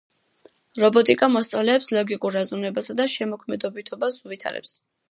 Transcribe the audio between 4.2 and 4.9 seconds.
უვითარებს.